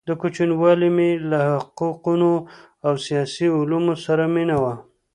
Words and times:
د 0.07 0.09
كوچنیوالي 0.21 0.89
مي 0.97 1.11
له 1.31 1.39
حقو 1.59 1.89
قو 2.03 2.13
او 2.87 2.93
سیاسي 3.05 3.47
علومو 3.57 3.93
سره 4.05 4.23
مینه 4.35 4.57
وه؛ 4.63 4.75